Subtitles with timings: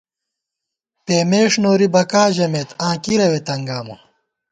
[1.05, 3.95] پېمېݭ نوری بَکا ژَمېت، آں کِرَوے تنگامہ